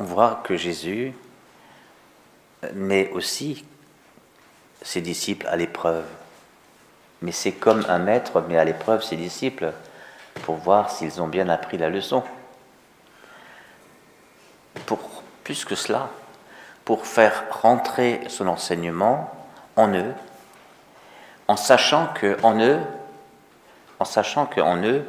on 0.00 0.02
voit 0.02 0.40
que 0.44 0.56
Jésus 0.56 1.12
met 2.72 3.10
aussi 3.10 3.66
ses 4.80 5.02
disciples 5.02 5.46
à 5.46 5.56
l'épreuve. 5.56 6.06
Mais 7.20 7.32
c'est 7.32 7.52
comme 7.52 7.84
un 7.86 7.98
maître 7.98 8.40
met 8.40 8.56
à 8.56 8.64
l'épreuve 8.64 9.02
ses 9.02 9.16
disciples 9.16 9.74
pour 10.44 10.56
voir 10.56 10.90
s'ils 10.90 11.20
ont 11.20 11.28
bien 11.28 11.50
appris 11.50 11.76
la 11.76 11.90
leçon. 11.90 12.22
Pour 14.86 15.00
plus 15.44 15.66
que 15.66 15.74
cela, 15.74 16.08
pour 16.86 17.04
faire 17.06 17.44
rentrer 17.60 18.22
son 18.28 18.48
enseignement 18.48 19.30
en 19.76 19.88
eux, 19.92 20.14
en 21.46 21.56
sachant 21.56 22.06
que 22.06 22.40
en 22.42 22.58
eux, 22.58 22.80
eux, 24.82 25.04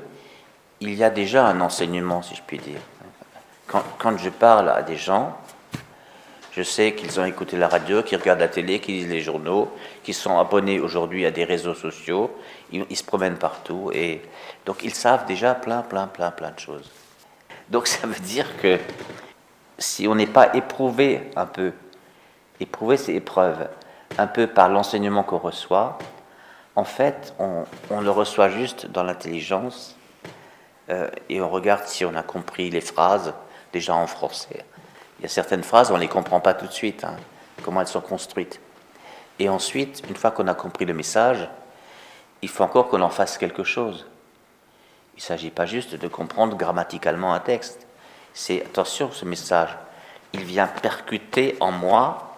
il 0.82 0.94
y 0.96 1.04
a 1.06 1.10
déjà 1.10 1.48
un 1.48 1.62
enseignement, 1.62 2.22
si 2.22 2.36
je 2.36 2.42
puis 2.46 2.58
dire. 2.58 2.82
Quand, 3.72 4.18
je 4.18 4.30
parle 4.30 4.70
à 4.70 4.82
des 4.82 4.98
gens, 4.98 5.38
je 6.52 6.62
sais 6.62 6.94
qu'ils 6.94 7.20
ont 7.22 7.26
écouté 7.26 7.56
la 7.56 7.70
radio, 7.70 8.04
qu'ils 8.04 8.18
regardent 8.18 8.42
la 8.42 8.50
télé, 8.50 8.80
qu'ils 8.80 8.96
lisent 8.96 9.10
les 9.10 9.22
journaux, 9.22 9.72
qu'ils 10.04 10.14
sont 10.14 10.38
abonnés 10.38 10.82
aujourd'hui 10.82 11.26
à 11.26 11.32
des 11.32 11.46
réseaux 11.46 11.74
sociaux, 11.74 12.36
ils, 12.74 12.86
ils, 12.90 12.98
se 12.98 13.04
promènent 13.06 13.38
partout 13.38 13.90
et 13.94 14.22
donc 14.66 14.84
ils 14.84 14.94
savent 14.94 15.26
déjà 15.26 15.56
plein, 15.56 15.84
plein, 15.84 16.08
plein, 16.08 16.32
plein 16.32 16.52
de 16.52 16.60
choses. 16.60 16.92
Donc 17.70 17.88
ça 17.88 18.06
veut 18.06 18.20
dire 18.20 18.58
que 18.58 18.78
si 19.78 20.06
on 20.08 20.16
n'est 20.16 20.28
pas 20.28 20.54
éprouvé 20.54 21.32
un 21.38 21.46
peu, 21.46 21.72
éprouvé 22.60 22.98
ces 22.98 23.16
épreuves, 23.16 23.70
un 24.18 24.28
peu 24.28 24.48
par 24.48 24.68
l'enseignement 24.68 25.24
qu'on 25.24 25.38
reçoit, 25.38 25.98
en 26.76 26.84
fait, 26.84 27.34
on, 27.40 27.64
on, 27.90 28.02
le 28.02 28.12
reçoit 28.12 28.50
juste 28.50 28.88
dans 28.88 29.04
l'intelligence 29.04 29.96
euh, 30.90 31.10
et 31.30 31.42
on 31.42 31.50
regarde 31.50 31.86
si 31.86 32.04
on 32.04 32.16
a 32.16 32.24
compris 32.24 32.70
les 32.70 32.82
phrases 32.82 33.34
déjà 33.74 33.96
en 33.96 34.08
français. 34.08 34.66
Il 35.20 35.24
y 35.24 35.26
a 35.26 35.30
certaines 35.30 35.64
phrases, 35.64 35.92
on 35.92 35.96
ne 35.96 36.02
les 36.02 36.08
comprend 36.08 36.40
pas 36.40 36.54
tout 36.54 36.68
de 36.68 36.72
suite, 36.72 37.04
hein, 37.04 37.16
comment 37.64 37.82
elles 37.82 37.88
sont 37.88 38.02
construites. 38.02 38.60
Et 39.40 39.50
ensuite, 39.50 40.04
une 40.10 40.16
fois 40.16 40.32
qu'on 40.32 40.48
a 40.48 40.54
compris 40.54 40.86
le 40.86 40.94
message, 40.94 41.48
il 42.42 42.50
faut 42.50 42.64
encore 42.64 42.90
qu'on 42.90 43.02
en 43.02 43.10
fasse 43.10 43.38
quelque 43.38 43.64
chose. 43.64 44.08
Il 45.16 45.18
ne 45.18 45.22
s'agit 45.22 45.52
pas 45.52 45.66
juste 45.66 45.96
de 45.96 46.08
comprendre 46.08 46.58
grammaticalement 46.58 47.34
un 47.34 47.40
texte. 47.40 47.86
C'est, 48.34 48.64
attention, 48.64 49.12
ce 49.12 49.26
message, 49.26 49.78
il 50.34 50.44
vient 50.44 50.68
percuter 50.68 51.58
en 51.60 51.72
moi 51.72 52.36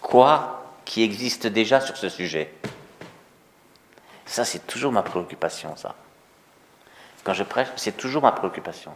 quoi 0.00 0.64
qui 0.84 1.02
existe 1.02 1.46
déjà 1.46 1.80
sur 1.80 1.96
ce 1.96 2.08
sujet. 2.08 2.52
Ça, 4.26 4.44
c'est 4.44 4.66
toujours 4.66 4.92
ma 4.92 5.02
préoccupation, 5.02 5.74
ça. 5.76 5.94
Quand 7.24 7.34
je 7.34 7.42
prêche, 7.42 7.68
c'est 7.76 7.96
toujours 7.96 8.22
ma 8.22 8.32
préoccupation. 8.32 8.92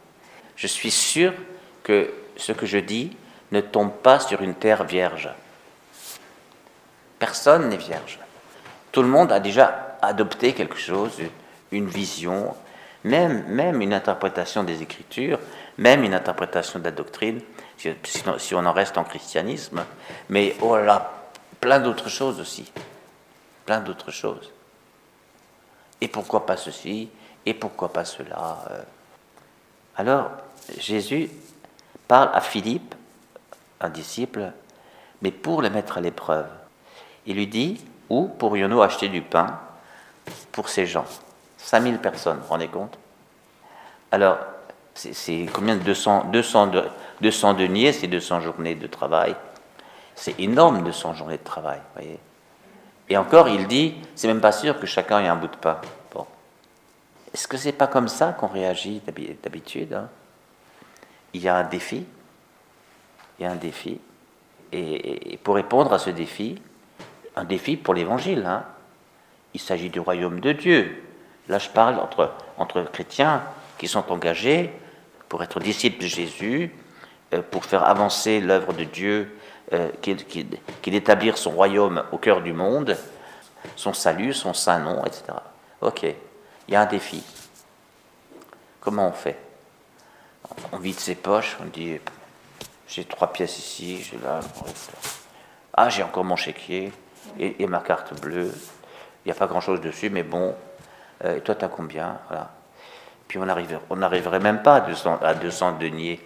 Je 0.62 0.68
suis 0.68 0.92
sûr 0.92 1.34
que 1.82 2.14
ce 2.36 2.52
que 2.52 2.66
je 2.66 2.78
dis 2.78 3.16
ne 3.50 3.60
tombe 3.60 3.90
pas 3.90 4.20
sur 4.20 4.42
une 4.42 4.54
terre 4.54 4.84
vierge. 4.84 5.28
Personne 7.18 7.68
n'est 7.68 7.76
vierge. 7.76 8.20
Tout 8.92 9.02
le 9.02 9.08
monde 9.08 9.32
a 9.32 9.40
déjà 9.40 9.98
adopté 10.00 10.52
quelque 10.52 10.76
chose, 10.76 11.18
une 11.72 11.88
vision, 11.88 12.54
même, 13.02 13.44
même 13.48 13.80
une 13.80 13.92
interprétation 13.92 14.62
des 14.62 14.82
Écritures, 14.82 15.40
même 15.78 16.04
une 16.04 16.14
interprétation 16.14 16.78
de 16.78 16.84
la 16.84 16.92
doctrine, 16.92 17.40
si, 17.76 18.54
on 18.54 18.64
en 18.64 18.72
reste 18.72 18.96
en 18.96 19.02
christianisme, 19.02 19.84
mais 20.28 20.54
oh 20.60 20.76
là, 20.76 21.10
plein 21.60 21.80
d'autres 21.80 22.08
choses 22.08 22.38
aussi. 22.38 22.70
Plein 23.66 23.80
d'autres 23.80 24.12
choses. 24.12 24.52
Et 26.00 26.06
pourquoi 26.06 26.46
pas 26.46 26.56
ceci? 26.56 27.10
Et 27.46 27.52
pourquoi 27.52 27.92
pas 27.92 28.04
cela? 28.04 28.86
Alors, 29.96 30.30
Jésus 30.78 31.28
parle 32.08 32.30
à 32.32 32.40
Philippe, 32.40 32.94
un 33.80 33.88
disciple, 33.88 34.52
mais 35.20 35.30
pour 35.30 35.62
le 35.62 35.70
mettre 35.70 35.98
à 35.98 36.00
l'épreuve. 36.00 36.46
Il 37.26 37.36
lui 37.36 37.46
dit 37.46 37.80
Où 38.08 38.26
pourrions-nous 38.26 38.82
acheter 38.82 39.08
du 39.08 39.22
pain 39.22 39.58
pour 40.50 40.68
ces 40.68 40.86
gens? 40.86 41.04
5000 41.58 41.98
personnes, 41.98 42.38
vous 42.38 42.42
vous 42.42 42.48
rendez 42.48 42.68
compte? 42.68 42.98
Alors, 44.10 44.38
c'est 44.94 45.46
combien? 45.52 45.76
De 45.76 45.82
200, 45.82 46.24
200, 46.32 46.70
200 47.20 47.54
deniers, 47.54 47.92
c'est 47.92 48.08
200 48.08 48.40
journées 48.40 48.74
de 48.74 48.86
travail. 48.86 49.34
C'est 50.14 50.38
énorme 50.40 50.82
200 50.82 51.14
journées 51.14 51.38
de 51.38 51.44
travail, 51.44 51.80
voyez. 51.94 52.18
Et 53.08 53.16
encore, 53.16 53.48
il 53.48 53.66
dit 53.66 53.94
c'est 54.14 54.28
même 54.28 54.40
pas 54.40 54.52
sûr 54.52 54.78
que 54.78 54.86
chacun 54.86 55.20
ait 55.20 55.28
un 55.28 55.36
bout 55.36 55.48
de 55.48 55.56
pain. 55.56 55.78
Est-ce 57.34 57.48
que 57.48 57.56
c'est 57.56 57.72
pas 57.72 57.86
comme 57.86 58.08
ça 58.08 58.32
qu'on 58.32 58.48
réagit 58.48 59.00
d'habitude 59.42 59.94
hein? 59.94 60.08
Il 61.34 61.42
y 61.42 61.48
a 61.48 61.56
un 61.56 61.64
défi. 61.64 62.04
Il 63.38 63.42
y 63.42 63.46
a 63.46 63.50
un 63.50 63.56
défi. 63.56 63.98
Et, 64.72 65.38
pour 65.42 65.54
répondre 65.54 65.92
à 65.92 65.98
ce 65.98 66.10
défi, 66.10 66.60
un 67.36 67.44
défi 67.44 67.76
pour 67.76 67.94
l'évangile, 67.94 68.44
hein, 68.46 68.64
il 69.54 69.60
s'agit 69.60 69.90
du 69.90 70.00
royaume 70.00 70.40
de 70.40 70.52
Dieu. 70.52 71.02
Là, 71.48 71.58
je 71.58 71.68
parle 71.68 71.98
entre, 72.58 72.82
chrétiens 72.92 73.42
qui 73.78 73.88
sont 73.88 74.10
engagés 74.12 74.72
pour 75.28 75.42
être 75.42 75.60
disciples 75.60 76.02
de 76.02 76.06
Jésus, 76.06 76.74
euh, 77.34 77.42
pour 77.42 77.64
faire 77.64 77.84
avancer 77.84 78.40
l'œuvre 78.40 78.72
de 78.72 78.84
Dieu, 78.84 79.36
euh, 79.72 79.90
qui, 80.00 80.16
qui, 80.16 80.46
qui 80.80 80.90
d'établir 80.90 81.36
son 81.36 81.50
royaume 81.50 82.04
au 82.12 82.18
cœur 82.18 82.42
du 82.42 82.52
monde, 82.52 82.96
son 83.76 83.92
salut, 83.92 84.32
son 84.32 84.54
saint 84.54 84.78
nom, 84.78 85.04
etc. 85.04 85.24
Ok, 85.80 86.06
il 86.68 86.74
y 86.74 86.76
a 86.76 86.82
un 86.82 86.86
défi. 86.86 87.22
Comment 88.80 89.08
on 89.08 89.12
fait? 89.12 89.38
On 90.72 90.78
vide 90.78 90.98
ses 90.98 91.14
poches, 91.14 91.56
on 91.60 91.66
dit 91.66 91.98
j'ai 92.86 93.04
trois 93.04 93.32
pièces 93.32 93.58
ici, 93.58 94.02
j'ai 94.02 94.18
là. 94.18 94.40
Ah, 95.74 95.88
j'ai 95.88 96.02
encore 96.02 96.24
mon 96.24 96.36
chéquier 96.36 96.92
et, 97.38 97.66
ma 97.66 97.80
carte 97.80 98.20
bleue. 98.20 98.52
Il 99.24 99.28
n'y 99.28 99.32
a 99.32 99.34
pas 99.34 99.46
grand 99.46 99.60
chose 99.60 99.80
dessus, 99.80 100.10
mais 100.10 100.22
bon. 100.22 100.54
Euh, 101.24 101.36
et 101.36 101.40
toi, 101.40 101.54
tu 101.54 101.64
as 101.64 101.68
combien. 101.68 102.18
Puis 103.28 103.38
on 103.38 103.46
n'arriverait 103.96 104.40
même 104.40 104.62
pas 104.62 104.76
à 104.76 104.80
200, 104.82 105.20
à 105.22 105.34
200 105.34 105.78
deniers, 105.78 106.20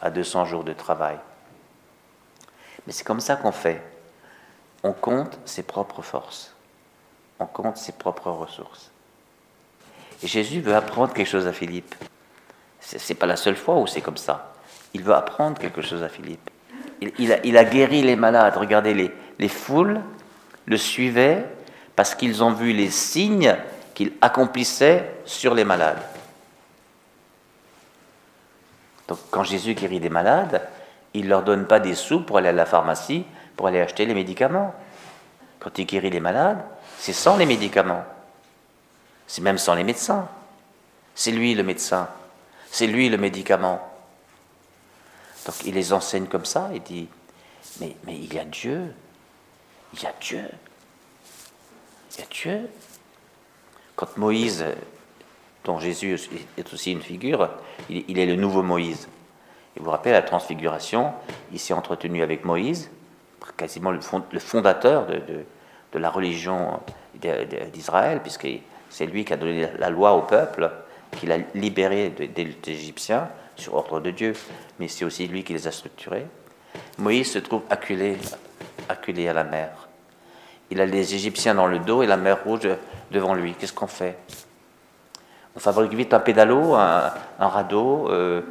à 0.00 0.10
200 0.10 0.44
jours 0.44 0.62
de 0.62 0.72
travail. 0.72 1.18
Mais 2.86 2.92
c'est 2.92 3.04
comme 3.04 3.20
ça 3.20 3.34
qu'on 3.34 3.50
fait. 3.50 3.82
On 4.84 4.92
compte 4.92 5.38
ses 5.46 5.64
propres 5.64 6.02
forces. 6.02 6.54
On 7.40 7.46
compte 7.46 7.78
ses 7.78 7.92
propres 7.92 8.30
ressources. 8.30 8.90
Jésus 10.22 10.60
veut 10.60 10.74
apprendre 10.74 11.12
quelque 11.12 11.28
chose 11.28 11.46
à 11.46 11.52
Philippe. 11.52 11.94
C'est 12.80 13.14
pas 13.14 13.26
la 13.26 13.36
seule 13.36 13.56
fois 13.56 13.76
où 13.76 13.86
c'est 13.86 14.00
comme 14.00 14.16
ça. 14.16 14.54
Il 14.92 15.02
veut 15.02 15.14
apprendre 15.14 15.58
quelque 15.58 15.82
chose 15.82 16.02
à 16.02 16.08
Philippe. 16.08 16.50
Il, 17.18 17.32
a, 17.32 17.44
il 17.44 17.56
a, 17.58 17.64
guéri 17.64 18.02
les 18.02 18.16
malades. 18.16 18.56
Regardez, 18.56 18.94
les, 18.94 19.10
les 19.38 19.48
foules 19.48 20.00
le 20.66 20.76
suivaient 20.76 21.44
parce 21.96 22.14
qu'ils 22.14 22.42
ont 22.42 22.52
vu 22.52 22.72
les 22.72 22.90
signes 22.90 23.56
qu'il 23.94 24.12
accomplissait 24.20 25.10
sur 25.24 25.54
les 25.54 25.64
malades. 25.64 26.02
Donc 29.08 29.18
quand 29.30 29.44
Jésus 29.44 29.74
guérit 29.74 30.00
des 30.00 30.08
malades, 30.08 30.62
il 31.12 31.24
ne 31.24 31.30
leur 31.30 31.42
donne 31.42 31.66
pas 31.66 31.80
des 31.80 31.94
sous 31.94 32.20
pour 32.20 32.38
aller 32.38 32.48
à 32.48 32.52
la 32.52 32.66
pharmacie, 32.66 33.24
pour 33.56 33.66
aller 33.66 33.80
acheter 33.80 34.06
les 34.06 34.14
médicaments. 34.14 34.74
Quand 35.60 35.78
il 35.78 35.86
guérit 35.86 36.10
les 36.10 36.20
malades, 36.20 36.64
c'est 36.98 37.12
sans 37.12 37.36
les 37.36 37.46
médicaments. 37.46 38.04
C'est 39.26 39.42
même 39.42 39.58
sans 39.58 39.74
les 39.74 39.84
médecins. 39.84 40.28
C'est 41.14 41.30
lui 41.30 41.54
le 41.54 41.62
médecin. 41.62 42.08
C'est 42.70 42.86
lui 42.86 43.08
le 43.08 43.16
médicament. 43.16 43.80
Donc 45.46 45.54
il 45.64 45.74
les 45.74 45.92
enseigne 45.92 46.26
comme 46.26 46.44
ça, 46.44 46.70
il 46.72 46.82
dit, 46.82 47.08
mais, 47.80 47.96
mais 48.04 48.16
il 48.16 48.32
y 48.32 48.38
a 48.38 48.44
Dieu, 48.44 48.94
il 49.92 50.02
y 50.02 50.06
a 50.06 50.12
Dieu, 50.20 50.44
il 52.12 52.20
y 52.20 52.22
a 52.22 52.26
Dieu. 52.30 52.68
Quand 53.94 54.16
Moïse, 54.16 54.64
dont 55.64 55.78
Jésus 55.78 56.18
est 56.56 56.72
aussi 56.72 56.92
une 56.92 57.02
figure, 57.02 57.50
il, 57.88 58.18
est 58.18 58.26
le 58.26 58.36
nouveau 58.36 58.62
Moïse. 58.62 59.08
Et 59.76 59.78
vous 59.78 59.84
vous 59.86 59.90
rappelez 59.90 60.12
la 60.12 60.22
transfiguration, 60.22 61.12
il 61.52 61.60
s'est 61.60 61.74
entretenu 61.74 62.22
avec 62.22 62.44
Moïse, 62.44 62.90
quasiment 63.56 63.90
le 63.90 64.00
fondateur 64.40 65.06
de, 65.06 65.44
de 65.94 65.98
la 65.98 66.10
religion 66.10 66.80
d'Israël, 67.72 68.20
puisque 68.20 68.48
c'est 68.94 69.06
lui 69.06 69.24
qui 69.24 69.32
a 69.32 69.36
donné 69.36 69.66
la 69.80 69.90
loi 69.90 70.12
au 70.12 70.22
peuple 70.22 70.70
qu'il 71.18 71.32
a 71.32 71.38
libérés 71.56 72.10
des 72.10 72.56
Égyptiens 72.64 73.28
sur 73.56 73.74
ordre 73.74 73.98
de 73.98 74.12
Dieu, 74.12 74.34
mais 74.78 74.86
c'est 74.86 75.04
aussi 75.04 75.26
lui 75.26 75.42
qui 75.42 75.52
les 75.52 75.66
a 75.66 75.72
structurés. 75.72 76.26
Moïse 76.98 77.32
se 77.32 77.40
trouve 77.40 77.62
acculé, 77.70 78.16
acculé 78.88 79.26
à 79.26 79.32
la 79.32 79.42
mer. 79.42 79.88
Il 80.70 80.80
a 80.80 80.86
les 80.86 81.12
Égyptiens 81.12 81.56
dans 81.56 81.66
le 81.66 81.80
dos 81.80 82.04
et 82.04 82.06
la 82.06 82.16
mer 82.16 82.44
rouge 82.44 82.68
devant 83.10 83.34
lui. 83.34 83.54
Qu'est-ce 83.54 83.72
qu'on 83.72 83.88
fait? 83.88 84.16
On 85.56 85.58
fabrique 85.58 85.94
vite 85.94 86.14
un 86.14 86.20
pédalo, 86.20 86.74
un, 86.74 87.12
radeau, 87.40 88.08
euh, 88.10 88.42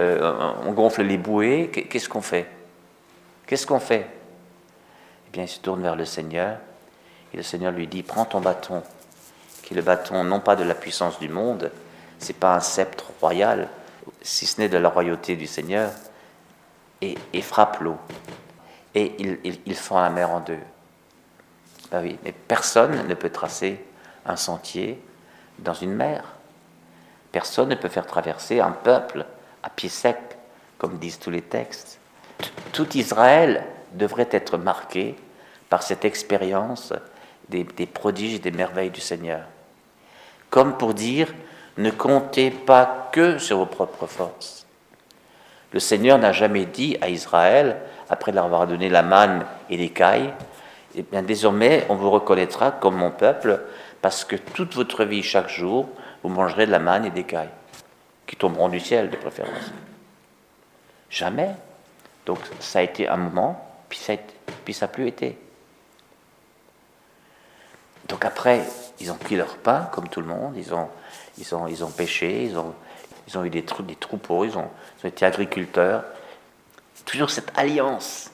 euh, 0.00 0.52
on 0.66 0.72
gonfle 0.72 1.02
les 1.02 1.16
bouées. 1.16 1.70
Qu'est-ce 1.70 2.08
qu'on 2.08 2.22
fait? 2.22 2.48
Qu'est-ce 3.46 3.68
qu'on 3.68 3.80
fait? 3.80 4.08
Eh 5.28 5.30
bien, 5.30 5.44
il 5.44 5.48
se 5.48 5.60
tourne 5.60 5.80
vers 5.80 5.94
le 5.94 6.04
Seigneur 6.04 6.56
et 7.32 7.36
le 7.36 7.44
Seigneur 7.44 7.70
lui 7.70 7.86
dit 7.86 8.02
Prends 8.02 8.24
ton 8.24 8.40
bâton, 8.40 8.82
le 9.72 9.82
bâton 9.82 10.24
non 10.24 10.40
pas 10.40 10.56
de 10.56 10.64
la 10.64 10.74
puissance 10.74 11.18
du 11.18 11.28
monde, 11.28 11.70
c'est 12.18 12.36
pas 12.36 12.54
un 12.54 12.60
sceptre 12.60 13.06
royal, 13.20 13.68
si 14.22 14.46
ce 14.46 14.60
n'est 14.60 14.68
de 14.68 14.78
la 14.78 14.88
royauté 14.88 15.36
du 15.36 15.46
Seigneur. 15.46 15.90
et, 17.00 17.42
frappe 17.42 17.80
l'eau. 17.80 17.98
Et 18.94 19.16
il, 19.18 19.74
fend 19.74 20.00
la 20.00 20.10
mer 20.10 20.30
en 20.30 20.40
deux. 20.40 20.58
Ben 21.90 22.00
oui, 22.02 22.18
mais 22.24 22.32
personne 22.32 23.06
ne 23.06 23.14
peut 23.14 23.30
tracer 23.30 23.84
un 24.24 24.36
sentier 24.36 25.02
dans 25.58 25.74
une 25.74 25.94
mer. 25.94 26.24
Personne 27.32 27.70
ne 27.70 27.74
peut 27.74 27.88
faire 27.88 28.06
traverser 28.06 28.60
un 28.60 28.70
peuple 28.70 29.26
à 29.62 29.70
pied 29.70 29.88
sec, 29.88 30.18
comme 30.78 30.98
disent 30.98 31.18
tous 31.18 31.30
les 31.30 31.42
textes. 31.42 31.98
Tout 32.72 32.96
Israël 32.96 33.64
devrait 33.94 34.28
être 34.30 34.58
marqué 34.58 35.16
par 35.68 35.82
cette 35.82 36.04
expérience 36.04 36.92
des 37.48 37.86
prodiges 37.86 38.34
et 38.34 38.38
des 38.38 38.50
merveilles 38.50 38.90
du 38.90 39.00
Seigneur. 39.00 39.42
Comme 40.52 40.76
pour 40.76 40.92
dire, 40.92 41.32
ne 41.78 41.90
comptez 41.90 42.50
pas 42.50 43.08
que 43.10 43.38
sur 43.38 43.56
vos 43.56 43.64
propres 43.64 44.06
forces. 44.06 44.66
Le 45.72 45.80
Seigneur 45.80 46.18
n'a 46.18 46.32
jamais 46.32 46.66
dit 46.66 46.98
à 47.00 47.08
Israël, 47.08 47.78
après 48.10 48.32
leur 48.32 48.44
avoir 48.44 48.66
donné 48.66 48.90
la 48.90 49.02
manne 49.02 49.46
et 49.70 49.78
l'écaille, 49.78 50.30
eh 50.94 51.00
bien 51.00 51.22
désormais 51.22 51.86
on 51.88 51.94
vous 51.94 52.10
reconnaîtra 52.10 52.70
comme 52.70 52.96
mon 52.96 53.10
peuple, 53.10 53.62
parce 54.02 54.26
que 54.26 54.36
toute 54.36 54.74
votre 54.74 55.04
vie, 55.04 55.22
chaque 55.22 55.48
jour, 55.48 55.88
vous 56.22 56.28
mangerez 56.28 56.66
de 56.66 56.70
la 56.70 56.80
manne 56.80 57.06
et 57.06 57.10
des 57.10 57.24
cailles, 57.24 57.48
qui 58.26 58.36
tomberont 58.36 58.68
du 58.68 58.78
ciel 58.78 59.08
de 59.08 59.16
préférence. 59.16 59.72
Jamais. 61.08 61.48
Donc 62.26 62.40
ça 62.60 62.80
a 62.80 62.82
été 62.82 63.08
un 63.08 63.16
moment, 63.16 63.66
puis 63.88 63.98
ça 63.98 64.16
n'a 64.82 64.88
plus 64.88 65.06
été. 65.06 65.38
Donc 68.06 68.26
après, 68.26 68.60
ils 69.02 69.10
ont 69.10 69.16
pris 69.16 69.36
leur 69.36 69.56
pain, 69.56 69.88
comme 69.92 70.08
tout 70.08 70.20
le 70.20 70.26
monde, 70.26 70.54
ils 70.56 70.72
ont, 70.72 70.88
ils 71.38 71.54
ont, 71.54 71.66
ils 71.66 71.84
ont 71.84 71.90
pêché, 71.90 72.44
ils 72.44 72.56
ont, 72.56 72.74
ils 73.28 73.36
ont 73.36 73.44
eu 73.44 73.50
des, 73.50 73.62
troupeaux, 73.62 74.44
ils 74.44 74.56
ont, 74.56 74.68
ils 74.98 75.06
ont 75.06 75.08
été 75.08 75.26
agriculteurs. 75.26 76.04
Toujours 77.04 77.30
cette 77.30 77.52
alliance 77.56 78.30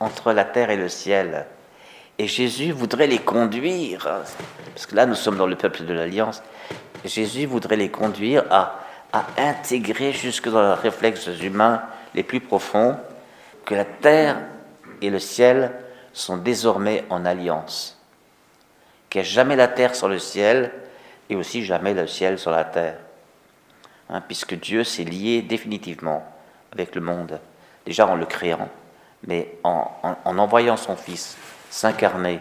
entre 0.00 0.32
la 0.32 0.44
terre 0.44 0.70
et 0.70 0.76
le 0.76 0.88
ciel. 0.88 1.46
Et 2.18 2.26
Jésus 2.26 2.72
voudrait 2.72 3.06
les 3.06 3.18
conduire, 3.18 4.06
parce 4.74 4.86
que 4.86 4.94
là 4.94 5.06
nous 5.06 5.14
sommes 5.14 5.38
dans 5.38 5.46
le 5.46 5.56
peuple 5.56 5.84
de 5.84 5.94
l'alliance, 5.94 6.42
Jésus 7.04 7.46
voudrait 7.46 7.76
les 7.76 7.90
conduire 7.90 8.44
à, 8.50 8.80
à 9.12 9.24
intégrer 9.38 10.12
jusque 10.12 10.48
dans 10.48 10.60
leurs 10.60 10.78
réflexes 10.78 11.28
humains 11.40 11.82
les 12.14 12.22
plus 12.22 12.40
profonds 12.40 12.96
que 13.64 13.74
la 13.74 13.84
terre 13.84 14.36
et 15.00 15.10
le 15.10 15.18
ciel 15.18 15.72
sont 16.12 16.36
désormais 16.36 17.04
en 17.08 17.24
alliance, 17.24 17.98
qu'il 19.12 19.20
n'y 19.20 19.26
a 19.26 19.30
jamais 19.30 19.56
la 19.56 19.68
terre 19.68 19.94
sur 19.94 20.08
le 20.08 20.18
ciel 20.18 20.72
et 21.28 21.36
aussi 21.36 21.66
jamais 21.66 21.92
le 21.92 22.06
ciel 22.06 22.38
sur 22.38 22.50
la 22.50 22.64
terre, 22.64 22.96
hein, 24.08 24.22
puisque 24.22 24.54
Dieu 24.54 24.84
s'est 24.84 25.04
lié 25.04 25.42
définitivement 25.42 26.24
avec 26.72 26.94
le 26.94 27.02
monde, 27.02 27.38
déjà 27.84 28.06
en 28.06 28.16
le 28.16 28.24
créant, 28.24 28.70
mais 29.26 29.54
en, 29.64 29.90
en, 30.02 30.38
envoyant 30.38 30.78
son 30.78 30.96
Fils 30.96 31.36
s'incarner, 31.68 32.40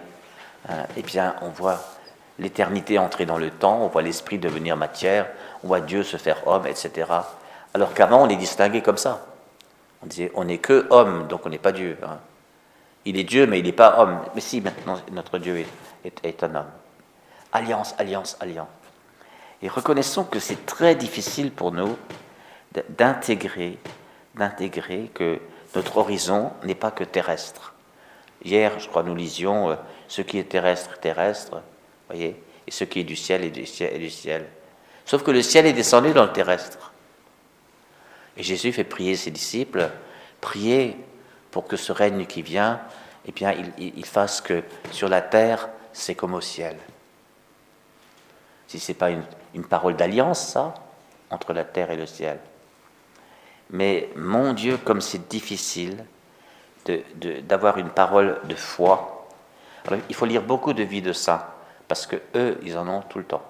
eh 0.95 1.01
bien 1.01 1.35
on 1.41 1.49
voit 1.49 1.83
l'éternité 2.39 2.97
entrer 2.97 3.25
dans 3.25 3.37
le 3.37 3.49
temps, 3.49 3.81
on 3.81 3.87
voit 3.87 4.01
l'esprit 4.01 4.37
devenir 4.37 4.77
matière, 4.77 5.27
on 5.65 5.67
voit 5.67 5.81
Dieu 5.81 6.03
se 6.03 6.15
faire 6.15 6.47
homme, 6.47 6.67
etc. 6.67 7.11
Alors 7.73 7.93
qu'avant, 7.93 8.23
on 8.23 8.27
les 8.27 8.37
distinguait 8.37 8.81
comme 8.81 8.97
ça. 8.97 9.25
On 10.01 10.05
disait, 10.05 10.31
on 10.35 10.45
n'est 10.45 10.59
que 10.59 10.87
homme, 10.89 11.27
donc 11.27 11.45
on 11.45 11.49
n'est 11.49 11.57
pas 11.57 11.73
Dieu. 11.73 11.97
Hein. 12.01 12.17
Il 13.03 13.17
est 13.17 13.25
Dieu, 13.25 13.45
mais 13.45 13.59
il 13.59 13.65
n'est 13.65 13.73
pas 13.73 13.99
homme. 13.99 14.19
Mais 14.35 14.41
si, 14.41 14.61
maintenant, 14.61 14.97
notre 15.11 15.37
Dieu 15.37 15.59
est, 15.59 15.67
un 16.41 16.55
homme. 16.55 16.71
Alliance, 17.51 17.95
alliance, 17.97 18.37
alliance. 18.39 18.67
Et 19.61 19.67
reconnaissons 19.67 20.23
que 20.23 20.39
c'est 20.39 20.65
très 20.65 20.95
difficile 20.95 21.51
pour 21.51 21.71
nous 21.71 21.97
d'intégrer, 22.97 23.77
d'intégrer 24.35 25.11
que 25.13 25.39
notre 25.75 25.97
horizon 25.97 26.51
n'est 26.63 26.75
pas 26.75 26.91
que 26.91 27.03
terrestre. 27.03 27.73
Hier, 28.43 28.79
je 28.79 28.87
crois, 28.87 29.03
nous 29.03 29.15
lisions 29.15 29.69
euh, 29.69 29.75
ce 30.07 30.21
qui 30.21 30.39
est 30.39 30.45
terrestre, 30.45 30.97
terrestre, 30.99 31.61
voyez, 32.09 32.41
et 32.65 32.71
ce 32.71 32.83
qui 32.83 33.01
est 33.01 33.03
du 33.03 33.15
ciel 33.15 33.43
et 33.43 33.51
du 33.51 33.65
ciel, 33.65 33.93
et 33.93 33.99
du 33.99 34.09
ciel. 34.09 34.47
Sauf 35.05 35.23
que 35.23 35.31
le 35.31 35.41
ciel 35.41 35.65
est 35.65 35.73
descendu 35.73 36.13
dans 36.13 36.23
le 36.23 36.31
terrestre. 36.31 36.91
Et 38.37 38.43
Jésus 38.43 38.71
fait 38.71 38.83
prier 38.83 39.15
ses 39.15 39.31
disciples, 39.31 39.89
prier 40.39 40.97
pour 41.51 41.67
que 41.67 41.75
ce 41.75 41.91
règne 41.91 42.25
qui 42.25 42.41
vient, 42.41 42.79
eh 43.25 43.31
bien, 43.31 43.53
il, 43.77 44.05
fasse 44.05 44.41
que 44.41 44.63
sur 44.91 45.07
la 45.07 45.21
terre, 45.21 45.69
c'est 45.93 46.15
comme 46.15 46.33
au 46.33 46.41
ciel. 46.41 46.77
Si 48.67 48.79
ce 48.79 48.91
n'est 48.91 48.97
pas 48.97 49.09
une, 49.09 49.65
parole 49.65 49.95
d'alliance, 49.95 50.47
ça, 50.47 50.73
entre 51.29 51.53
la 51.53 51.63
terre 51.63 51.91
et 51.91 51.97
le 51.97 52.05
ciel. 52.05 52.39
Mais 53.69 54.09
mon 54.15 54.53
Dieu, 54.53 54.77
comme 54.77 55.01
c'est 55.01 55.27
difficile 55.27 56.05
d'avoir 56.85 57.77
une 57.77 57.89
parole 57.89 58.39
de 58.45 58.55
foi. 58.55 59.27
il 60.09 60.15
faut 60.15 60.25
lire 60.25 60.41
beaucoup 60.41 60.73
de 60.73 60.83
vies 60.83 61.01
de 61.01 61.13
saints, 61.13 61.45
parce 61.87 62.07
que 62.07 62.15
eux, 62.35 62.59
ils 62.63 62.77
en 62.77 62.87
ont 62.87 63.01
tout 63.01 63.19
le 63.19 63.25
temps. 63.25 63.43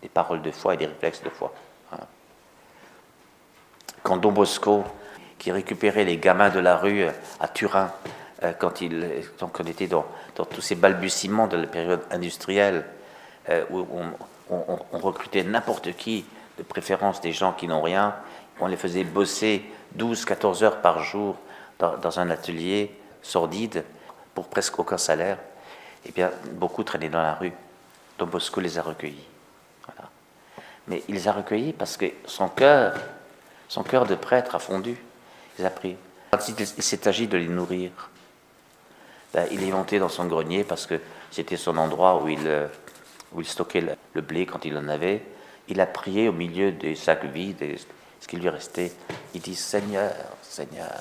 Des 0.00 0.08
paroles 0.08 0.42
de 0.42 0.50
foi 0.50 0.74
et 0.74 0.76
des 0.76 0.86
réflexes 0.86 1.22
de 1.22 1.30
foi 1.30 1.52
quand 4.02 4.16
Don 4.16 4.32
Bosco, 4.32 4.84
qui 5.38 5.52
récupérait 5.52 6.04
les 6.04 6.18
gamins 6.18 6.50
de 6.50 6.60
la 6.60 6.76
rue 6.76 7.06
à 7.40 7.48
Turin, 7.48 7.92
quand, 8.58 8.80
il, 8.80 9.22
donc 9.38 9.58
on 9.60 9.64
était 9.64 9.86
dans, 9.86 10.06
tous 10.34 10.60
ces 10.60 10.74
balbutiements 10.74 11.46
de 11.46 11.56
la 11.56 11.66
période 11.66 12.02
industrielle, 12.10 12.84
euh, 13.48 13.64
où 13.70 13.86
on, 14.50 14.98
recrutait 14.98 15.44
n'importe 15.44 15.96
qui, 15.96 16.24
de 16.58 16.62
préférence 16.62 17.20
des 17.20 17.32
gens 17.32 17.52
qui 17.52 17.66
n'ont 17.66 17.82
rien, 17.82 18.14
on 18.60 18.66
les 18.66 18.76
faisait 18.76 19.04
bosser 19.04 19.64
12-14 19.96 20.62
heures 20.62 20.80
par 20.80 21.02
jour 21.02 21.36
dans, 21.78 22.18
un 22.20 22.30
atelier 22.30 22.94
sordide 23.22 23.84
pour 24.34 24.46
presque 24.48 24.78
aucun 24.78 24.98
salaire, 24.98 25.38
et 26.04 26.08
eh 26.08 26.12
bien 26.12 26.30
beaucoup 26.52 26.84
traînaient 26.84 27.08
dans 27.08 27.22
la 27.22 27.34
rue. 27.34 27.52
Don 28.18 28.26
Bosco 28.26 28.60
les 28.60 28.78
a 28.78 28.82
recueillis. 28.82 29.26
Mais 30.88 31.02
il 31.08 31.14
les 31.14 31.28
a 31.28 31.32
recueillis 31.32 31.72
parce 31.72 31.96
que 31.96 32.06
son 32.26 32.48
cœur 32.48 32.94
son 33.72 33.84
cœur 33.84 34.04
de 34.04 34.14
prêtre 34.14 34.54
a 34.54 34.58
fondu. 34.58 34.98
Il 35.58 35.64
a 35.64 35.70
pris. 35.70 35.96
il 36.48 36.82
s'est 36.82 37.08
agi 37.08 37.26
de 37.26 37.38
les 37.38 37.48
nourrir, 37.48 37.90
ben, 39.32 39.46
il 39.50 39.62
est 39.62 39.70
monté 39.70 39.98
dans 39.98 40.08
son 40.08 40.26
grenier 40.26 40.64
parce 40.64 40.86
que 40.86 41.00
c'était 41.30 41.56
son 41.56 41.76
endroit 41.76 42.22
où 42.22 42.28
il, 42.28 42.46
euh, 42.46 42.68
stockait 43.44 43.84
le 44.14 44.20
blé 44.20 44.46
quand 44.46 44.64
il 44.64 44.76
en 44.76 44.88
avait. 44.88 45.22
Il 45.68 45.80
a 45.80 45.86
prié 45.86 46.28
au 46.28 46.32
milieu 46.32 46.72
des 46.72 46.94
sacs 46.94 47.24
vides, 47.24 47.78
ce 48.20 48.28
qui 48.28 48.36
lui 48.36 48.48
restait. 48.48 48.92
Il 49.34 49.40
dit 49.40 49.54
Seigneur, 49.54 50.12
Seigneur, 50.42 51.00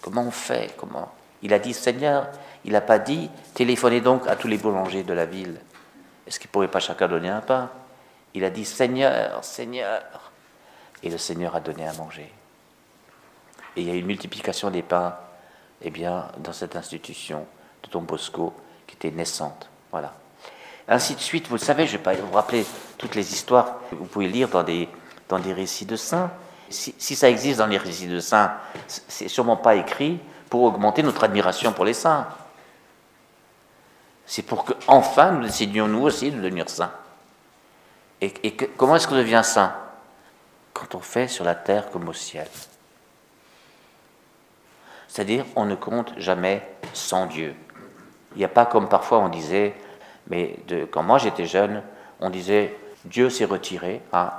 comment 0.00 0.22
on 0.22 0.30
fait? 0.30 0.74
Comment? 0.76 1.12
Il 1.42 1.52
a 1.54 1.58
dit 1.58 1.72
Seigneur, 1.72 2.28
il 2.64 2.72
n'a 2.72 2.80
pas 2.80 2.98
dit 2.98 3.30
téléphonez 3.54 4.00
donc 4.00 4.26
à 4.26 4.34
tous 4.34 4.48
les 4.48 4.58
boulangers 4.58 5.04
de 5.04 5.12
la 5.12 5.26
ville. 5.26 5.60
Est-ce 6.26 6.40
qu'ils 6.40 6.48
ne 6.48 6.52
pourraient 6.52 6.68
pas 6.68 6.80
chacun 6.80 7.06
donner 7.06 7.28
un 7.28 7.40
pain? 7.40 7.70
Il 8.34 8.44
a 8.44 8.50
dit 8.50 8.64
Seigneur, 8.64 9.44
Seigneur, 9.44 10.02
et 11.02 11.10
le 11.10 11.18
Seigneur 11.18 11.54
a 11.54 11.60
donné 11.60 11.86
à 11.86 11.92
manger. 11.92 12.30
Et 13.76 13.82
il 13.82 13.88
y 13.88 13.90
a 13.90 13.94
une 13.94 14.06
multiplication 14.06 14.70
des 14.70 14.82
pains, 14.82 15.16
eh 15.82 15.90
bien, 15.90 16.26
dans 16.38 16.52
cette 16.52 16.76
institution 16.76 17.46
de 17.82 17.90
Don 17.90 18.02
Bosco 18.02 18.52
qui 18.86 18.96
était 18.96 19.10
naissante. 19.10 19.68
Voilà. 19.90 20.12
Ainsi 20.88 21.14
de 21.14 21.20
suite, 21.20 21.48
vous 21.48 21.54
le 21.54 21.60
savez, 21.60 21.86
je 21.86 21.92
ne 21.92 21.98
vais 21.98 22.02
pas 22.02 22.14
vous 22.14 22.32
rappeler 22.32 22.64
toutes 22.96 23.14
les 23.14 23.32
histoires 23.32 23.76
que 23.90 23.94
vous 23.94 24.06
pouvez 24.06 24.28
lire 24.28 24.48
dans 24.48 24.62
des, 24.62 24.88
dans 25.28 25.38
des 25.38 25.52
récits 25.52 25.86
de 25.86 25.96
saints. 25.96 26.30
Si, 26.70 26.92
ça 27.16 27.30
existe 27.30 27.58
dans 27.58 27.66
les 27.66 27.78
récits 27.78 28.08
de 28.08 28.20
saints, 28.20 28.52
c'est 28.86 29.28
sûrement 29.28 29.56
pas 29.56 29.76
écrit 29.76 30.18
pour 30.50 30.62
augmenter 30.62 31.02
notre 31.02 31.24
admiration 31.24 31.72
pour 31.72 31.84
les 31.84 31.94
saints. 31.94 32.26
C'est 34.26 34.42
pour 34.42 34.64
que 34.64 34.74
enfin 34.86 35.32
nous 35.32 35.42
décidions 35.44 35.88
nous 35.88 36.02
aussi 36.02 36.30
de 36.30 36.36
devenir 36.36 36.68
saints. 36.68 36.92
Et, 38.20 38.34
et 38.42 38.54
comment 38.54 38.96
est-ce 38.96 39.08
qu'on 39.08 39.14
devient 39.14 39.42
saint? 39.44 39.74
Quand 40.74 40.94
on 40.94 41.00
fait 41.00 41.28
sur 41.28 41.44
la 41.44 41.54
terre 41.54 41.90
comme 41.90 42.08
au 42.08 42.12
ciel. 42.12 42.48
C'est-à-dire, 45.18 45.46
on 45.56 45.64
ne 45.64 45.74
compte 45.74 46.12
jamais 46.16 46.62
sans 46.92 47.26
Dieu. 47.26 47.52
Il 48.36 48.38
n'y 48.38 48.44
a 48.44 48.48
pas 48.48 48.66
comme 48.66 48.88
parfois 48.88 49.18
on 49.18 49.28
disait, 49.28 49.74
mais 50.28 50.54
de, 50.68 50.84
quand 50.84 51.02
moi 51.02 51.18
j'étais 51.18 51.44
jeune, 51.44 51.82
on 52.20 52.30
disait 52.30 52.78
Dieu 53.04 53.28
s'est 53.28 53.44
retiré, 53.44 54.00
hein, 54.12 54.30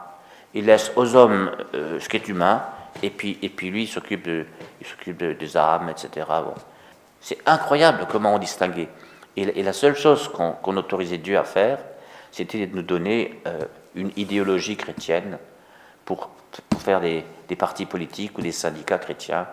il 0.53 0.67
laisse 0.67 0.93
aux 0.95 1.17
hommes 1.17 1.51
euh, 1.73 1.99
ce 1.99 2.07
qui 2.07 2.15
est 2.15 2.25
humain, 2.29 2.63
et 3.03 3.09
puis, 3.09 3.37
et 3.41 3.49
puis 3.49 3.71
lui 3.71 3.83
il 3.83 3.87
s'occupe, 3.87 4.23
de, 4.23 4.45
s'occupe 4.85 5.21
des 5.21 5.57
âmes, 5.57 5.89
etc. 5.89 6.25
C'est 7.19 7.39
incroyable 7.45 8.07
comment 8.09 8.35
on 8.35 8.39
distinguait. 8.39 8.87
Et, 9.35 9.61
la 9.61 9.73
seule 9.73 9.97
chose 9.97 10.29
qu'on, 10.29 10.77
autorisait 10.77 11.17
Dieu 11.17 11.37
à 11.37 11.43
faire, 11.43 11.79
c'était 12.31 12.65
de 12.67 12.73
nous 12.73 12.83
donner 12.83 13.41
euh, 13.47 13.59
une 13.95 14.13
idéologie 14.15 14.77
chrétienne 14.77 15.39
pour, 16.05 16.29
faire 16.79 17.01
des, 17.01 17.25
partis 17.57 17.85
politiques 17.85 18.37
ou 18.37 18.41
des 18.41 18.53
syndicats 18.53 18.97
chrétiens 18.97 19.45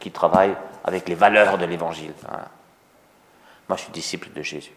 qui 0.00 0.10
travaillent 0.10 0.56
avec 0.84 1.08
les 1.08 1.14
valeurs 1.14 1.58
de 1.58 1.64
l'Évangile. 1.64 2.12
Moi, 3.68 3.76
je 3.76 3.82
suis 3.82 3.92
disciple 3.92 4.30
de 4.32 4.42
Jésus. 4.42 4.72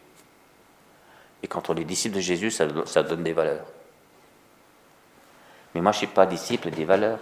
Et 1.44 1.48
quand 1.48 1.70
on 1.70 1.76
est 1.76 1.84
disciple 1.84 2.16
de 2.16 2.22
Jésus, 2.22 2.52
ça, 2.52 2.68
ça 2.86 3.04
donne 3.04 3.24
des 3.24 3.34
valeurs. 3.34 3.66
Mais 5.74 5.82
moi, 5.82 5.92
je 5.92 5.98
ne 5.98 6.00
suis 6.00 6.08
pas 6.08 6.26
disciple 6.26 6.70
des 6.70 6.86
valeurs. 6.86 7.20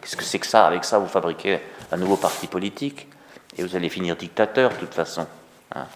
Qu'est-ce 0.00 0.16
que 0.16 0.24
c'est 0.24 0.38
que 0.38 0.46
ça? 0.46 0.66
Avec 0.66 0.84
ça, 0.84 0.98
vous 0.98 1.08
fabriquez 1.08 1.60
un 1.92 1.96
nouveau 1.96 2.16
parti 2.16 2.46
politique, 2.46 3.08
et 3.56 3.62
vous 3.62 3.76
allez 3.76 3.88
finir 3.88 4.16
dictateur 4.16 4.70
de 4.70 4.76
toute 4.76 4.94
façon, 4.94 5.26
hein, 5.74 5.86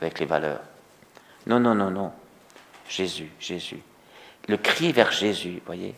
avec 0.00 0.18
les 0.18 0.26
valeurs. 0.26 0.60
Non, 1.46 1.60
non, 1.60 1.74
non, 1.74 1.90
non. 1.90 2.12
Jésus, 2.88 3.30
Jésus. 3.38 3.80
Le 4.48 4.56
cri 4.56 4.92
vers 4.92 5.12
Jésus, 5.12 5.62
voyez. 5.66 5.94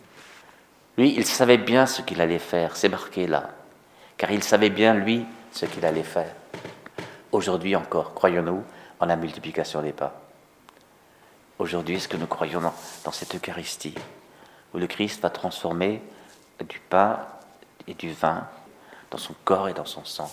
Lui, 0.98 1.14
il 1.16 1.24
savait 1.24 1.58
bien 1.58 1.86
ce 1.86 2.02
qu'il 2.02 2.20
allait 2.20 2.40
faire, 2.40 2.76
c'est 2.76 2.88
marqué 2.88 3.26
là, 3.26 3.50
car 4.20 4.30
il 4.32 4.44
savait 4.44 4.68
bien, 4.68 4.92
lui, 4.92 5.24
ce 5.50 5.64
qu'il 5.64 5.86
allait 5.86 6.02
faire. 6.02 6.34
Aujourd'hui 7.32 7.74
encore, 7.74 8.12
croyons-nous 8.12 8.62
en 9.00 9.06
la 9.06 9.16
multiplication 9.16 9.80
des 9.80 9.94
pas. 9.94 10.20
Aujourd'hui, 11.58 11.96
est-ce 11.96 12.06
que 12.06 12.18
nous 12.18 12.26
croyons 12.26 12.60
dans, 12.60 13.12
cette 13.12 13.34
Eucharistie 13.34 13.94
où 14.74 14.78
le 14.78 14.86
Christ 14.86 15.22
va 15.22 15.30
transformer 15.30 16.02
du 16.68 16.80
pain 16.80 17.18
et 17.86 17.94
du 17.94 18.12
vin 18.12 18.46
dans 19.10 19.16
son 19.16 19.34
corps 19.42 19.70
et 19.70 19.72
dans 19.72 19.86
son 19.86 20.04
sang? 20.04 20.30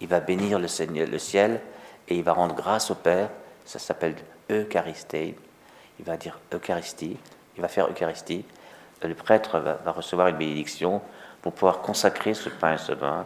Il 0.00 0.06
va 0.06 0.20
bénir 0.20 0.60
le, 0.60 0.68
Seigneur, 0.68 1.08
le 1.08 1.18
ciel 1.18 1.60
et 2.06 2.16
il 2.16 2.22
va 2.22 2.32
rendre 2.32 2.54
grâce 2.54 2.92
au 2.92 2.94
Père. 2.94 3.28
Ça 3.64 3.80
s'appelle 3.80 4.14
Eucharistie. 4.52 5.34
Il 5.98 6.04
va 6.04 6.16
dire 6.16 6.38
Eucharistie. 6.54 7.16
Il 7.56 7.62
va 7.62 7.66
faire 7.66 7.90
Eucharistie. 7.90 8.44
Le 9.02 9.14
prêtre 9.16 9.58
va, 9.58 9.74
va 9.84 9.90
recevoir 9.90 10.28
une 10.28 10.36
bénédiction 10.36 11.02
pour 11.46 11.52
pouvoir 11.52 11.80
consacrer 11.80 12.34
ce 12.34 12.48
pain 12.48 12.74
et 12.74 12.78
ce 12.78 12.90
vin. 12.90 13.24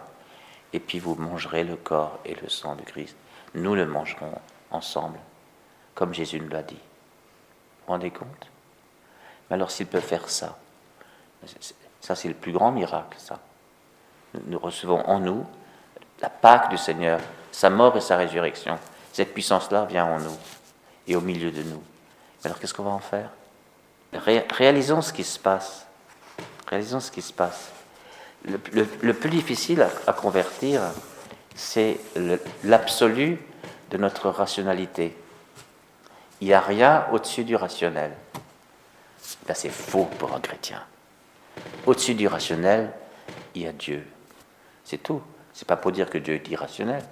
Et 0.75 0.79
puis 0.79 0.99
vous 0.99 1.15
mangerez 1.15 1.65
le 1.65 1.77
corps 1.77 2.19
et 2.27 2.35
le 2.35 2.51
sang 2.51 2.77
de 2.77 2.83
Christ. 2.83 3.17
Nous 3.55 3.75
le 3.75 3.87
mangerons 3.87 4.35
ensemble 4.71 5.19
comme 5.95 6.13
Jésus 6.13 6.39
nous 6.39 6.51
l'a 6.51 6.63
dit. 6.63 6.75
Vous 6.75 7.87
vous 7.87 7.93
rendez 7.93 8.11
compte? 8.11 8.51
Mais 9.49 9.55
alors 9.55 9.71
s'il 9.71 9.87
peut 9.87 10.01
faire 10.01 10.29
ça, 10.29 10.59
ça 12.03 12.15
c'est 12.15 12.29
le 12.29 12.35
plus 12.35 12.53
grand 12.53 12.73
miracle, 12.73 13.17
ça. 13.19 13.39
Nous 14.45 14.59
recevons 14.59 15.01
en 15.07 15.19
nous 15.19 15.47
la 16.21 16.29
Pâque 16.29 16.69
du 16.69 16.77
Seigneur, 16.77 17.21
sa 17.51 17.71
mort 17.71 17.97
et 17.97 18.03
sa 18.03 18.19
résurrection. 18.19 18.79
Cette 19.15 19.33
puissance-là 19.33 19.87
vient 19.87 20.05
en 20.05 20.21
nous 20.21 20.37
et 21.07 21.17
au 21.17 21.23
milieu 21.23 21.51
de 21.51 21.63
nous. 21.63 21.83
Mais 22.45 22.51
alors 22.51 22.61
qu'est-ce 22.61 22.75
qu'on 22.75 22.83
va 22.83 22.91
en 22.91 22.99
faire? 22.99 23.31
Réalisons 24.13 25.01
ce 25.01 25.11
qui 25.11 25.25
se 25.25 25.39
passe. 25.39 25.87
Réalisons 26.69 27.01
ce 27.01 27.11
qui 27.11 27.23
se 27.23 27.33
passe. 27.33 27.80
Le, 28.45 29.13
plus 29.13 29.31
difficile 29.31 29.87
à 30.07 30.13
convertir, 30.13 30.81
c'est 31.55 31.99
l'absolu 32.65 33.39
de 33.91 33.97
notre 33.99 34.31
rationalité. 34.31 35.17
Il 36.41 36.47
n'y 36.47 36.55
a 36.55 36.61
rien 36.61 37.07
au-dessus 37.13 37.45
du 37.45 37.55
rationnel. 37.55 38.13
Ben, 39.47 39.55
c'est 39.55 39.69
faux 39.69 40.09
pour 40.19 40.35
un 40.35 40.41
chrétien. 40.41 40.83
Au-dessus 41.87 42.15
du 42.15 42.27
rationnel, 42.27 42.91
il 43.55 43.63
y 43.63 43.67
a 43.67 43.73
Dieu. 43.73 44.07
C'est 44.85 45.03
tout. 45.03 45.21
C'est 45.53 45.69
pas 45.69 45.77
pour 45.77 45.93
dire 45.93 46.09
que 46.09 46.19
Dieu 46.19 46.35
est 46.35 46.49
irrationnel. 46.49 47.03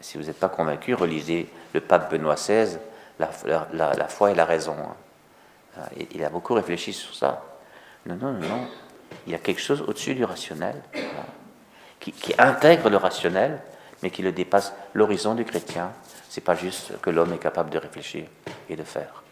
Si 0.00 0.18
vous 0.18 0.24
n'êtes 0.24 0.38
pas 0.38 0.48
convaincu, 0.48 0.94
relisez 0.94 1.48
le 1.72 1.80
pape 1.80 2.12
Benoît 2.12 2.34
XVI, 2.34 2.78
la, 3.18 3.28
foi 4.08 4.30
et 4.30 4.34
la 4.34 4.44
raison. 4.44 4.76
Hein. 4.78 5.88
Il 6.12 6.22
a 6.24 6.28
beaucoup 6.28 6.54
réfléchi 6.54 6.92
sur 6.92 7.14
ça. 7.14 7.42
Non, 8.04 8.16
non, 8.16 8.32
non, 8.32 8.48
non. 8.48 8.68
Il 9.26 9.32
y 9.32 9.34
a 9.34 9.38
quelque 9.38 9.60
chose 9.60 9.82
au-dessus 9.82 10.14
du 10.14 10.24
rationnel, 10.24 10.82
qui, 12.00 12.34
intègre 12.38 12.88
le 12.88 12.96
rationnel, 12.96 13.60
mais 14.02 14.10
qui 14.10 14.22
le 14.22 14.32
dépasse. 14.32 14.72
L'horizon 14.94 15.34
du 15.34 15.44
chrétien, 15.44 15.92
c'est 16.28 16.40
pas 16.40 16.54
juste 16.54 17.00
que 17.00 17.10
l'homme 17.10 17.32
est 17.32 17.38
capable 17.38 17.70
de 17.70 17.78
réfléchir 17.78 18.26
et 18.68 18.76
de 18.76 18.84
faire. 18.84 19.24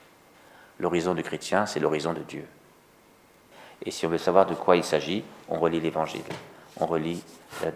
L'horizon 0.81 1.15
du 1.15 1.23
chrétien, 1.23 1.67
c'est 1.67 1.79
l'horizon 1.79 2.13
de 2.13 2.21
Dieu. 2.21 2.47
Et 3.85 3.91
si 3.91 4.07
on 4.07 4.09
veut 4.09 4.19
savoir 4.19 4.47
de 4.47 4.55
quoi 4.55 4.77
il 4.77 4.85
s'agit, 4.85 5.25
on 5.49 5.61
relit 5.61 5.81
l'Évangile, 5.81 6.25
on 6.81 6.87
relit 6.87 7.23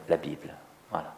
la, 0.08 0.16
Bible. 0.16 0.54
Voilà. 0.90 1.14